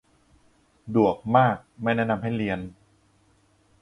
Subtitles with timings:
[0.95, 2.59] ดวกมาก ไม่แนะนำให้เรียน